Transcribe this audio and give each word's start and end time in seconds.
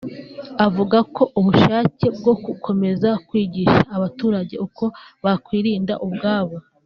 avuga 0.65 0.97
ko 1.15 1.23
ubushake 1.39 2.05
bwo 2.17 2.33
gukomeza 2.45 3.09
kwigisha 3.27 3.79
abaturage 3.95 4.55
uko 4.65 4.83
bakwirinda 5.23 5.93
ubwabo 6.05 6.55